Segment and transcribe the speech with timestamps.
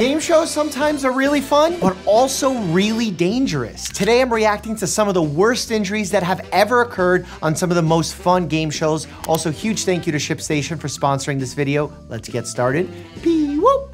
[0.00, 3.86] Game shows sometimes are really fun, but also really dangerous.
[3.86, 7.70] Today I'm reacting to some of the worst injuries that have ever occurred on some
[7.70, 9.06] of the most fun game shows.
[9.28, 11.92] Also, huge thank you to ShipStation for sponsoring this video.
[12.08, 12.90] Let's get started.
[13.20, 13.89] Pee whoop.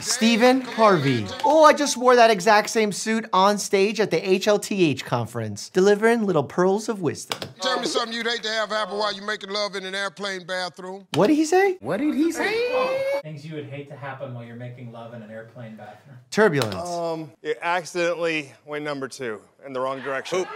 [0.00, 1.26] Stephen Harvey.
[1.44, 6.24] Oh, I just wore that exact same suit on stage at the HLTH conference, delivering
[6.24, 7.48] little pearls of wisdom.
[7.60, 10.46] Tell me something you'd hate to have happen while you're making love in an airplane
[10.46, 11.06] bathroom.
[11.14, 11.76] What did he say?
[11.80, 13.20] What did he say?
[13.22, 16.16] Things you would hate to happen while you're making love in an airplane bathroom.
[16.30, 16.74] Turbulence.
[16.74, 20.46] Um, you accidentally went number two in the wrong direction.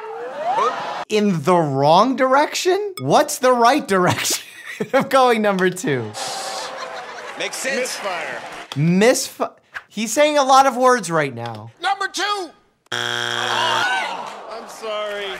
[1.08, 2.94] In the wrong direction?
[3.00, 4.44] What's the right direction
[4.92, 6.02] of going number two?
[7.38, 7.80] Makes sense.
[7.80, 8.59] Misfire.
[8.76, 9.38] Miss.
[9.88, 11.70] He's saying a lot of words right now.
[11.82, 12.50] Number two,
[12.92, 15.36] I'm sorry.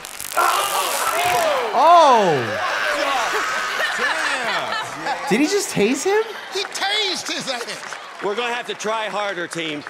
[1.73, 2.67] Oh!
[5.29, 6.23] Did he just tase him?
[6.53, 7.97] he tased his ass.
[8.25, 9.85] We're gonna have to try harder, team.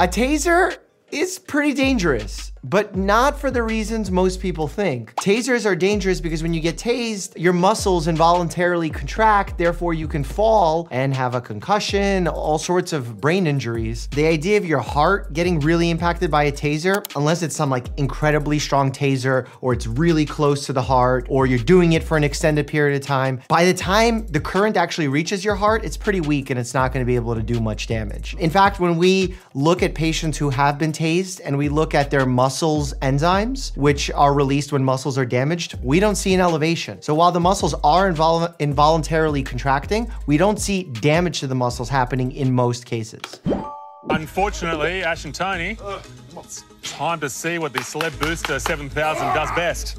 [0.00, 0.78] A taser
[1.12, 5.14] is pretty dangerous, but not for the reasons most people think.
[5.16, 10.24] Tasers are dangerous because when you get tased, your muscles involuntarily contract, therefore you can
[10.24, 14.08] fall and have a concussion, all sorts of brain injuries.
[14.12, 17.86] The idea of your heart getting really impacted by a taser, unless it's some like
[17.98, 22.16] incredibly strong taser or it's really close to the heart or you're doing it for
[22.16, 25.98] an extended period of time, by the time the current actually reaches your heart, it's
[25.98, 28.34] pretty weak and it's not gonna be able to do much damage.
[28.38, 32.10] In fact, when we look at patients who have been tased and we look at
[32.10, 32.24] their
[32.54, 37.02] muscles enzymes, which are released when muscles are damaged, we don't see an elevation.
[37.02, 41.88] So while the muscles are invol- involuntarily contracting, we don't see damage to the muscles
[41.88, 43.22] happening in most cases.
[44.08, 45.76] Unfortunately, Ash and Tony,
[46.36, 49.96] it's time to see what the Celeb Booster 7000 does best.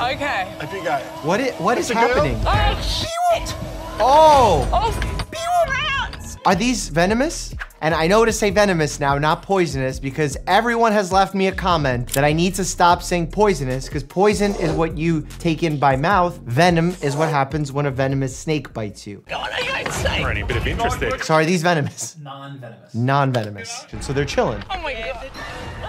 [0.00, 0.52] Okay.
[0.60, 1.02] If you got.
[1.24, 2.24] What is, what is That's a girl?
[2.24, 2.42] happening?
[2.44, 3.54] Oh, shit!
[4.00, 6.38] Oh, Oh, rounds!
[6.44, 7.54] are these venomous?
[7.82, 11.52] And I know to say venomous now, not poisonous, because everyone has left me a
[11.52, 15.78] comment that I need to stop saying poisonous, because poison is what you take in
[15.78, 16.38] by mouth.
[16.40, 19.24] Venom is what happens when a venomous snake bites you.
[19.26, 19.70] God, I.
[20.00, 21.18] For any bit of interest there.
[21.18, 22.16] So are these venomous?
[22.18, 22.94] Non-venomous.
[22.94, 23.86] Non-venomous.
[24.00, 24.62] So they're chilling.
[24.70, 25.30] Oh my god.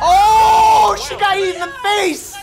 [0.01, 2.35] Oh, she got eaten in the face!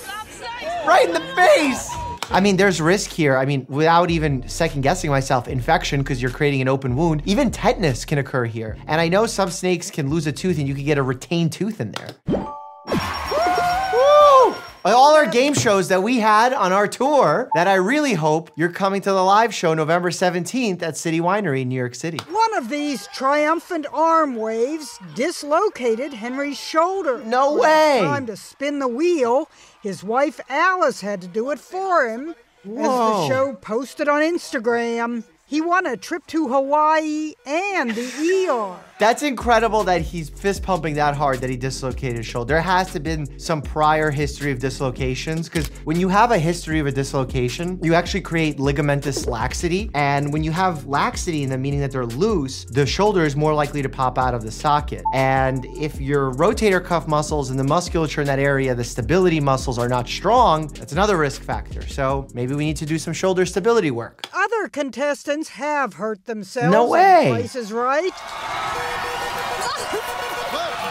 [0.86, 1.90] Right in the face!
[2.30, 3.38] I mean, there's risk here.
[3.38, 7.22] I mean, without even second guessing myself, infection because you're creating an open wound.
[7.24, 8.76] Even tetanus can occur here.
[8.86, 11.52] And I know some snakes can lose a tooth and you can get a retained
[11.52, 12.10] tooth in there.
[14.84, 18.72] All our game shows that we had on our tour that I really hope you're
[18.72, 22.18] coming to the live show November 17th at City Winery in New York City.
[22.30, 27.22] One of these triumphant arm waves dislocated Henry's shoulder.
[27.24, 28.00] No When it was way.
[28.02, 29.50] Time to spin the wheel.
[29.82, 32.34] His wife Alice had to do it for him.
[32.64, 38.76] As the show posted on Instagram, he won a trip to Hawaii and the ER.
[38.98, 42.54] That's incredible that he's fist pumping that hard that he dislocated his shoulder.
[42.54, 46.38] There has to have been some prior history of dislocations because when you have a
[46.38, 49.90] history of a dislocation, you actually create ligamentous laxity.
[49.94, 53.54] And when you have laxity in them, meaning that they're loose, the shoulder is more
[53.54, 55.02] likely to pop out of the socket.
[55.14, 59.78] And if your rotator cuff muscles and the musculature in that area, the stability muscles
[59.78, 61.86] are not strong, that's another risk factor.
[61.86, 64.26] So maybe we need to do some shoulder stability work.
[64.68, 66.70] Other contestants have hurt themselves.
[66.70, 67.28] No way.
[67.30, 68.12] Price is right.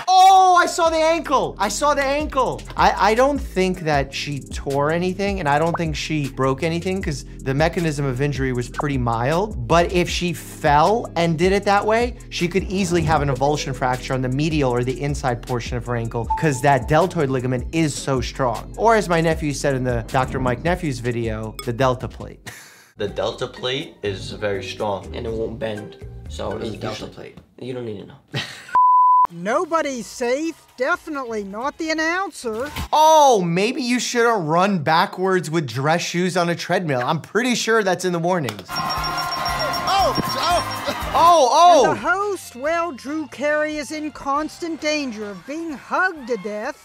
[0.09, 1.55] Oh, I saw the ankle.
[1.59, 2.61] I saw the ankle.
[2.75, 6.99] I, I don't think that she tore anything and I don't think she broke anything
[6.99, 9.67] because the mechanism of injury was pretty mild.
[9.67, 13.75] But if she fell and did it that way, she could easily have an avulsion
[13.75, 17.75] fracture on the medial or the inside portion of her ankle because that deltoid ligament
[17.75, 18.73] is so strong.
[18.77, 20.39] Or as my nephew said in the Dr.
[20.39, 22.49] Mike Nephew's video, the delta plate.
[22.97, 26.03] The delta plate is very strong and it won't bend.
[26.29, 27.37] So what is the delta plate?
[27.59, 28.15] You don't need to know.
[29.31, 30.65] Nobody's safe.
[30.77, 32.71] Definitely not the announcer.
[32.91, 37.01] Oh, maybe you shouldn't run backwards with dress shoes on a treadmill.
[37.03, 38.65] I'm pretty sure that's in the warnings.
[38.69, 40.87] Oh, oh,
[41.19, 41.83] Oh, oh!
[41.83, 41.95] The oh!
[41.95, 46.77] host, well, Drew Carey is in constant danger of being hugged to death.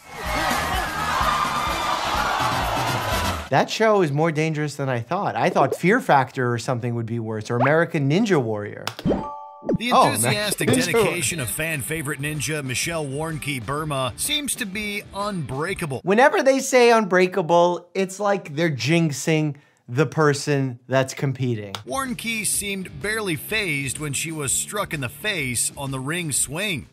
[3.53, 5.37] That show is more dangerous than I thought.
[5.37, 8.87] I thought Fear Factor or something would be worse, or American Ninja Warrior.
[9.05, 10.87] The Oh, enthusiastic nice.
[10.87, 16.01] dedication of fan favorite ninja Michelle Warnky Burma seems to be unbreakable.
[16.03, 19.57] Whenever they say unbreakable, it's like they're jinxing
[19.87, 21.75] the person that's competing.
[21.87, 26.89] Warnky seemed barely phased when she was struck in the face on the ring swing.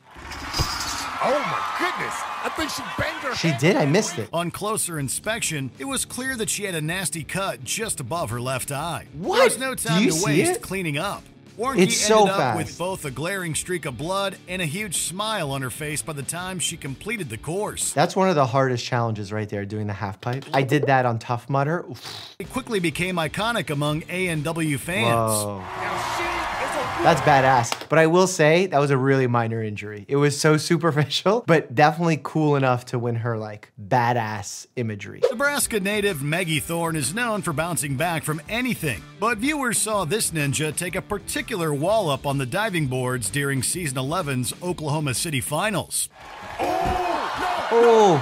[1.21, 2.15] Oh my goodness.
[2.43, 3.59] I think she banged her head She head.
[3.59, 4.29] did, I missed it.
[4.31, 8.39] On closer inspection, it was clear that she had a nasty cut just above her
[8.39, 9.05] left eye.
[9.13, 9.35] What?
[9.37, 10.61] There was no Do time you to see waste it?
[10.61, 11.23] cleaning up.
[11.57, 12.57] Warnky It's so ended up fast.
[12.57, 16.13] with both a glaring streak of blood and a huge smile on her face by
[16.13, 17.91] the time she completed the course.
[17.91, 20.45] That's one of the hardest challenges right there, doing the half pipe.
[20.53, 21.83] I did that on Tough Mudder.
[21.91, 22.33] Oof.
[22.39, 25.09] It quickly became iconic among ANW fans.
[25.43, 25.61] Whoa.
[27.01, 27.87] That's badass.
[27.87, 30.05] But I will say that was a really minor injury.
[30.09, 35.21] It was so superficial, but definitely cool enough to win her like badass imagery.
[35.31, 40.31] Nebraska native Maggie Thorne is known for bouncing back from anything, but viewers saw this
[40.31, 45.39] ninja take a particular wall up on the diving boards during season 11's Oklahoma City
[45.39, 46.09] Finals.
[47.71, 48.21] Oh.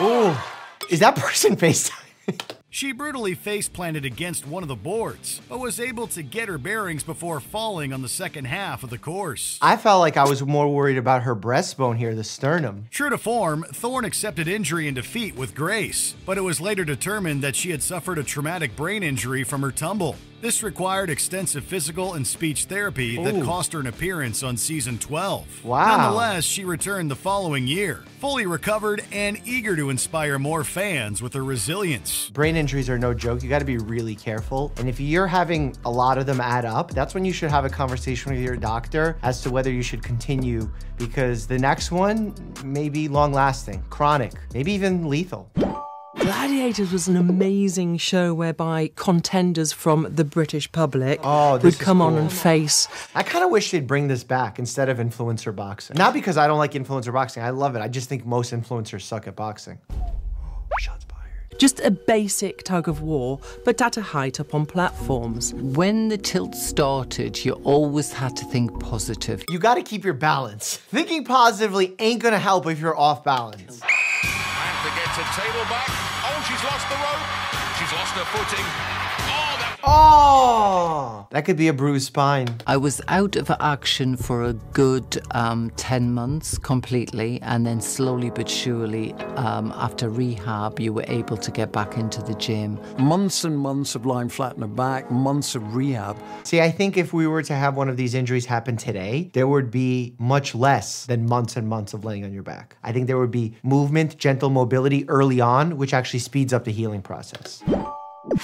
[0.00, 0.54] Oh.
[0.90, 2.56] Is that person FaceTime?
[2.70, 6.58] She brutally face planted against one of the boards, but was able to get her
[6.58, 9.58] bearings before falling on the second half of the course.
[9.62, 12.86] I felt like I was more worried about her breastbone here, the sternum.
[12.90, 17.42] True to form, Thorne accepted injury and defeat with grace, but it was later determined
[17.42, 20.16] that she had suffered a traumatic brain injury from her tumble.
[20.40, 25.64] This required extensive physical and speech therapy that cost her an appearance on season 12.
[25.64, 25.96] Wow.
[25.96, 31.34] Nonetheless, she returned the following year, fully recovered and eager to inspire more fans with
[31.34, 32.30] her resilience.
[32.30, 33.42] Brain injuries are no joke.
[33.42, 34.72] You got to be really careful.
[34.76, 37.64] And if you're having a lot of them add up, that's when you should have
[37.64, 42.32] a conversation with your doctor as to whether you should continue because the next one
[42.64, 45.50] may be long lasting, chronic, maybe even lethal.
[46.18, 52.02] Gladiators was an amazing show whereby contenders from the British public Oh, would is come
[52.02, 52.88] on and face.
[53.14, 55.96] I kind of wish they'd bring this back instead of influencer boxing.
[55.96, 57.80] Not because I don't like influencer boxing, I love it.
[57.82, 59.78] I just think most influencers suck at boxing.
[60.80, 61.58] Shots fired.
[61.58, 65.54] Just a basic tug of war, but at a height up on platforms.
[65.54, 69.44] When the tilt started, you always had to think positive.
[69.48, 70.76] You got to keep your balance.
[70.76, 73.80] Thinking positively ain't going to help if you're off balance.
[75.18, 75.90] To table back.
[76.30, 77.26] Oh, she's lost the rope.
[77.74, 79.27] She's lost her footing.
[79.90, 82.48] Oh, that could be a bruised spine.
[82.66, 88.28] I was out of action for a good um, 10 months completely, and then slowly
[88.28, 92.78] but surely, um, after rehab, you were able to get back into the gym.
[92.98, 96.18] Months and months of lying flat on the back, months of rehab.
[96.44, 99.48] See, I think if we were to have one of these injuries happen today, there
[99.48, 102.76] would be much less than months and months of laying on your back.
[102.82, 106.72] I think there would be movement, gentle mobility early on, which actually speeds up the
[106.72, 107.62] healing process.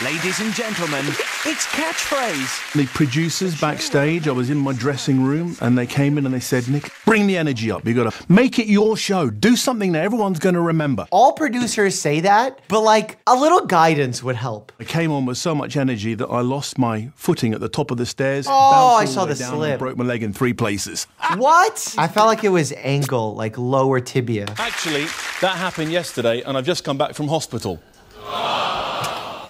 [0.02, 1.04] Ladies and gentlemen,
[1.44, 2.72] it's catchphrase.
[2.72, 6.40] The producers backstage, I was in my dressing room and they came in and they
[6.40, 7.86] said, Nick, bring the energy up.
[7.86, 9.28] You gotta make it your show.
[9.28, 11.06] Do something that everyone's gonna remember.
[11.10, 14.72] All producers say that, but like a little guidance would help.
[14.80, 17.90] I came on with so much energy that I lost my footing at the top
[17.90, 18.46] of the stairs.
[18.48, 19.78] Oh, I saw way the down and slip.
[19.78, 21.06] broke my leg in three places.
[21.36, 21.94] What?
[21.98, 24.46] I felt like it was ankle, like lower tibia.
[24.56, 25.04] Actually,
[25.40, 27.82] that happened yesterday, and I've just come back from hospital.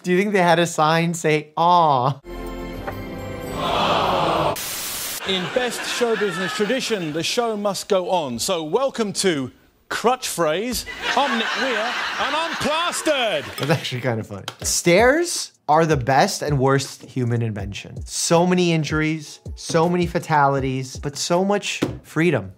[0.05, 2.21] Do you think they had a sign say, aw?
[5.27, 8.39] In best show business tradition, the show must go on.
[8.39, 9.51] So, welcome to
[9.89, 10.85] Crutch Phrase.
[11.17, 13.47] I'm Nick Weir, and I'm plastered.
[13.57, 14.45] That's actually kind of funny.
[14.61, 18.05] Stairs are the best and worst human invention.
[18.05, 22.53] So many injuries, so many fatalities, but so much freedom.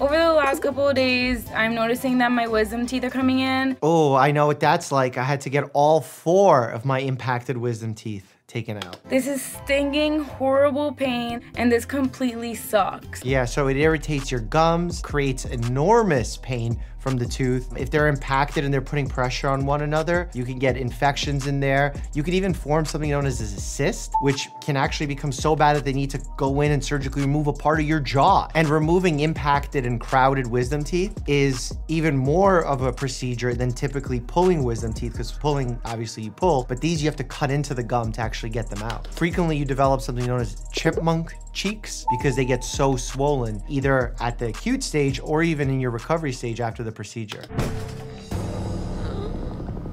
[0.00, 3.76] Over the last couple of days, I'm noticing that my wisdom teeth are coming in.
[3.82, 5.18] Oh, I know what that's like.
[5.18, 9.02] I had to get all four of my impacted wisdom teeth taken out.
[9.08, 13.24] This is stinging, horrible pain, and this completely sucks.
[13.24, 17.70] Yeah, so it irritates your gums, creates enormous pain from the tooth.
[17.76, 21.60] If they're impacted and they're putting pressure on one another, you can get infections in
[21.60, 21.92] there.
[22.14, 25.76] You can even form something known as a cyst, which can actually become so bad
[25.76, 28.48] that they need to go in and surgically remove a part of your jaw.
[28.54, 34.20] And removing impacted and crowded wisdom teeth is even more of a procedure than typically
[34.20, 37.74] pulling wisdom teeth, because pulling, obviously you pull, but these you have to cut into
[37.74, 39.06] the gum to actually get them out.
[39.08, 44.38] Frequently you develop something known as chipmunk cheeks because they get so swollen either at
[44.38, 47.42] the acute stage or even in your recovery stage after the procedure.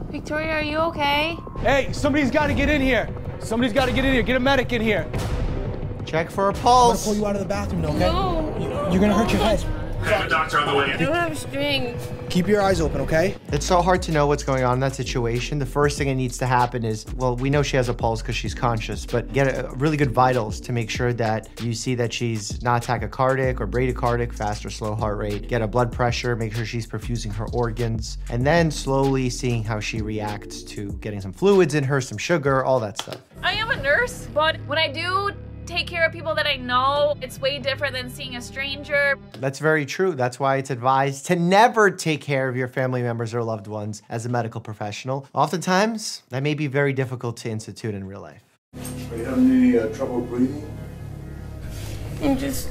[0.09, 1.37] Victoria, are you okay?
[1.59, 3.07] Hey, somebody's got to get in here.
[3.39, 4.23] Somebody's got to get in here.
[4.23, 5.09] Get a medic in here.
[6.05, 7.07] Check for a pulse.
[7.07, 7.99] I'm gonna pull you out of the bathroom, okay?
[7.99, 8.89] No.
[8.91, 9.80] You're gonna hurt your head.
[10.29, 10.93] Doctor on the way.
[10.93, 11.97] I don't have string.
[12.29, 13.35] Keep your eyes open, okay?
[13.49, 15.59] It's so hard to know what's going on in that situation.
[15.59, 18.21] The first thing that needs to happen is, well, we know she has a pulse
[18.21, 21.95] because she's conscious, but get a, really good vitals to make sure that you see
[21.95, 25.47] that she's not tachycardic or bradycardic, fast or slow heart rate.
[25.47, 29.79] Get a blood pressure, make sure she's perfusing her organs, and then slowly seeing how
[29.79, 33.17] she reacts to getting some fluids in her, some sugar, all that stuff.
[33.43, 35.31] I am a nurse, but when I do
[35.71, 37.15] take care of people that I know.
[37.21, 39.17] It's way different than seeing a stranger.
[39.39, 40.13] That's very true.
[40.13, 44.01] That's why it's advised to never take care of your family members or loved ones
[44.09, 45.27] as a medical professional.
[45.33, 48.43] Oftentimes, that may be very difficult to institute in real life.
[49.11, 50.67] Are you having any uh, trouble breathing?
[52.21, 52.69] I'm just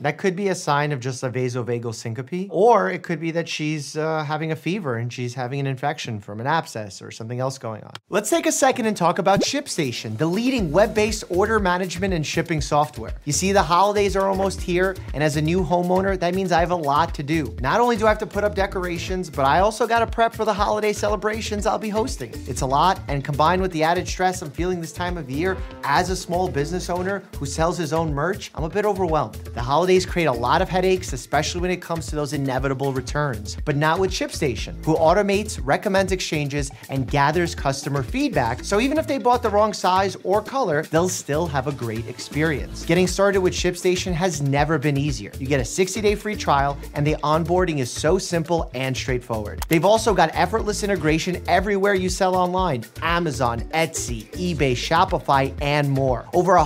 [0.00, 3.48] That could be a sign of just a vasovagal syncope, or it could be that
[3.48, 7.40] she's uh, having a fever and she's having an infection from an abscess or something
[7.40, 7.92] else going on.
[8.08, 12.24] Let's take a second and talk about ShipStation, the leading web based order management and
[12.24, 13.12] shipping software.
[13.24, 16.60] You see, the holidays are almost here, and as a new homeowner, that means I
[16.60, 17.56] have a lot to do.
[17.60, 20.32] Not only do I have to put up decorations, but I also got to prep
[20.32, 22.32] for the holiday celebrations I'll be hosting.
[22.46, 25.56] It's a lot, and combined with the added stress I'm feeling this time of year
[25.82, 29.34] as a small business owner who sells his own merch, I'm a bit overwhelmed.
[29.34, 33.56] The holidays create a lot of headaches, especially when it comes to those inevitable returns.
[33.64, 38.62] But not with ShipStation, who automates, recommends exchanges, and gathers customer feedback.
[38.62, 42.06] So even if they bought the wrong size or color, they'll still have a great
[42.06, 42.84] experience.
[42.84, 45.32] Getting started with ShipStation has never been easier.
[45.38, 49.64] You get a 60 day free trial, and the onboarding is so simple and straightforward.
[49.68, 56.26] They've also got effortless integration everywhere you sell online Amazon, Etsy, eBay, Shopify, and more.
[56.32, 56.58] Over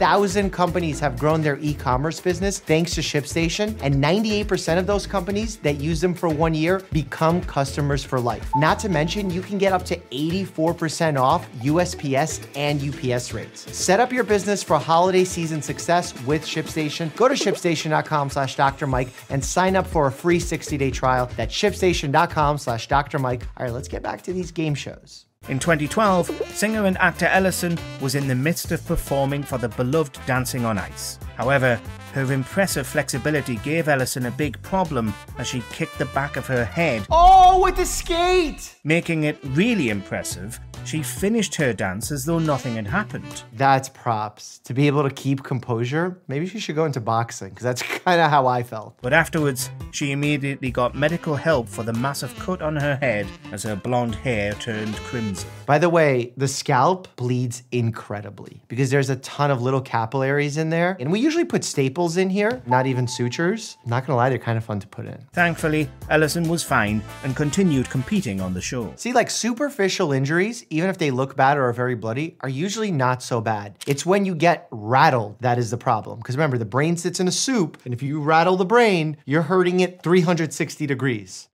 [0.00, 5.06] 130,000 companies have grown their e commerce business thanks to ShipStation, and 98% of those
[5.06, 8.50] companies that use them for one year become customers for life.
[8.56, 13.76] Not to mention, you can get up to 84% off USPS and UPS rates.
[13.76, 17.14] Set up your business for holiday season success with ShipStation.
[17.16, 18.86] Go to shipstation.com slash Dr.
[18.86, 21.30] Mike and sign up for a free 60-day trial.
[21.36, 23.18] That's shipstation.com slash Dr.
[23.18, 23.46] Mike.
[23.56, 25.26] All right, let's get back to these game shows.
[25.46, 30.18] In 2012, singer and actor Ellison was in the midst of performing for the beloved
[30.26, 31.18] Dancing on Ice.
[31.36, 31.78] However,
[32.14, 36.64] her impressive flexibility gave Ellison a big problem as she kicked the back of her
[36.64, 37.06] head.
[37.10, 38.76] Oh, with the skate!
[38.84, 43.42] Making it really impressive, she finished her dance as though nothing had happened.
[43.54, 44.58] That's props.
[44.64, 48.20] To be able to keep composure, maybe she should go into boxing, because that's kind
[48.20, 48.96] of how I felt.
[49.00, 53.62] But afterwards, she immediately got medical help for the massive cut on her head as
[53.62, 55.48] her blonde hair turned crimson.
[55.66, 60.68] By the way, the scalp bleeds incredibly because there's a ton of little capillaries in
[60.70, 60.96] there.
[61.00, 63.78] And we usually put staples in here, not even sutures.
[63.84, 65.18] I'm not gonna lie, they're kind of fun to put in.
[65.32, 68.92] Thankfully, Ellison was fine and continued competing on the show.
[68.96, 72.90] See, like superficial injuries, even if they look bad or are very bloody, are usually
[72.90, 73.78] not so bad.
[73.86, 76.18] It's when you get rattled that is the problem.
[76.18, 79.42] Because remember, the brain sits in a soup, and if you rattle the brain, you're
[79.42, 81.48] hurting it 360 degrees.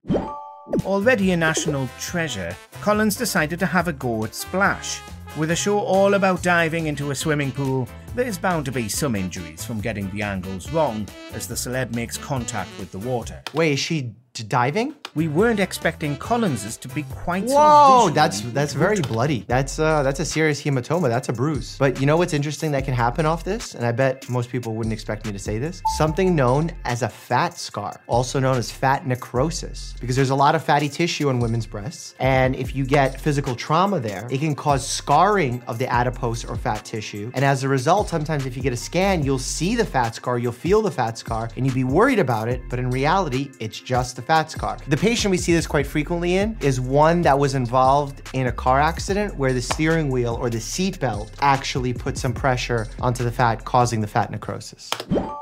[0.85, 5.01] Already a national treasure, Collins decided to have a go at Splash.
[5.37, 9.15] With a show all about diving into a swimming pool, there's bound to be some
[9.15, 13.41] injuries from getting the angles wrong as the celeb makes contact with the water.
[13.53, 14.95] Wait, is she d- diving?
[15.13, 19.43] We weren't expecting Collins's to be quite so Whoa, visually that's that's very bloody.
[19.45, 21.09] That's uh that's a serious hematoma.
[21.09, 21.75] That's a bruise.
[21.77, 23.75] But you know what's interesting that can happen off this?
[23.75, 25.81] And I bet most people wouldn't expect me to say this.
[25.97, 30.55] Something known as a fat scar, also known as fat necrosis, because there's a lot
[30.55, 34.55] of fatty tissue on women's breasts, and if you get physical trauma there, it can
[34.55, 37.31] cause scarring of the adipose or fat tissue.
[37.33, 40.39] And as a result, sometimes if you get a scan, you'll see the fat scar,
[40.39, 43.79] you'll feel the fat scar, and you'd be worried about it, but in reality, it's
[43.81, 44.77] just the fat scar.
[44.87, 48.51] The patient we see this quite frequently in is one that was involved in a
[48.51, 53.23] car accident where the steering wheel or the seat belt actually put some pressure onto
[53.23, 54.91] the fat, causing the fat necrosis.
[55.09, 55.39] All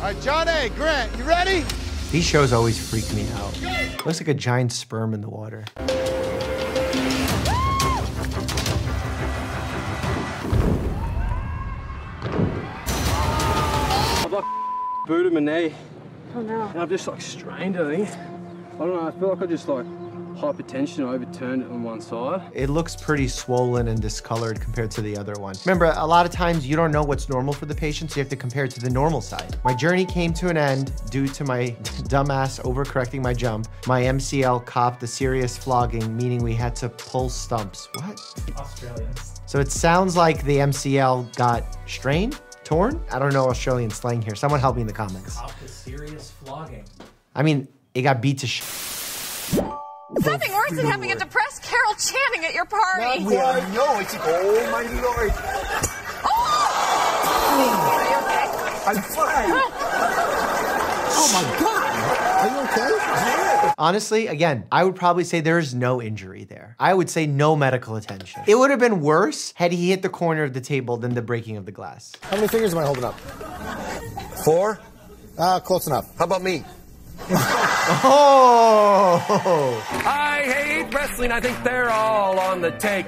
[0.00, 0.68] right, John A.
[0.76, 1.64] Grant, you ready?
[2.12, 4.06] These shows always freak me out.
[4.06, 5.64] Looks like a giant sperm in the water.
[14.22, 14.44] I've like
[15.08, 15.74] booted my knee.
[16.34, 16.62] Oh no.
[16.68, 18.08] And I've just like strained it, I think.
[18.74, 19.86] I don't know, I feel like I just like
[20.40, 22.40] hypertension overturned it on one side.
[22.54, 25.54] It looks pretty swollen and discolored compared to the other one.
[25.66, 28.22] Remember, a lot of times you don't know what's normal for the patient, so you
[28.22, 29.56] have to compare it to the normal side.
[29.64, 31.66] My journey came to an end due to my
[32.08, 33.68] dumbass overcorrecting my jump.
[33.86, 37.88] My MCL copped a serious flogging, meaning we had to pull stumps.
[37.94, 38.20] What?
[38.56, 39.40] Australians.
[39.46, 42.40] So it sounds like the MCL got strained,
[42.70, 43.02] torn?
[43.10, 44.36] I don't know Australian slang here.
[44.36, 45.36] Someone help me in the comments.
[45.36, 46.84] Copped serious flogging.
[47.34, 48.62] I mean, it got beat to sh.
[49.56, 53.24] Nothing worse than having a depressed Carol Channing at your party.
[53.74, 55.32] no, it's oh my lord.
[56.22, 56.30] Oh!
[57.42, 58.46] Oh, Are you okay?
[58.86, 59.50] I'm fine.
[61.12, 61.90] Oh my god.
[62.40, 63.49] Are you okay?
[63.80, 66.76] Honestly, again, I would probably say there's no injury there.
[66.78, 68.42] I would say no medical attention.
[68.46, 71.22] It would have been worse had he hit the corner of the table than the
[71.22, 72.12] breaking of the glass.
[72.20, 73.18] How many fingers am I holding up?
[74.44, 74.78] Four?
[75.38, 76.14] Uh, close enough.
[76.18, 76.62] How about me?
[78.02, 79.82] Oh!
[80.06, 83.06] I hate wrestling, I think they're all on the take.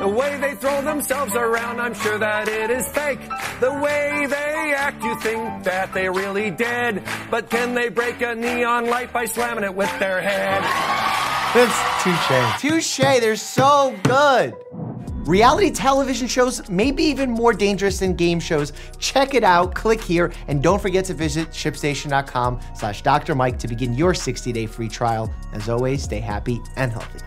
[0.00, 3.20] The way they throw themselves around, I'm sure that it is fake.
[3.60, 4.53] The way they
[4.84, 7.02] act, you think that they really did.
[7.30, 10.62] But can they break a neon light by slamming it with their head?
[11.54, 12.60] That's touche.
[12.60, 14.54] Touche, they're so good.
[15.26, 18.74] Reality television shows may be even more dangerous than game shows.
[18.98, 23.34] Check it out, click here, and don't forget to visit shipstation.com slash Dr.
[23.34, 25.32] Mike to begin your 60-day free trial.
[25.54, 27.20] As always, stay happy and healthy.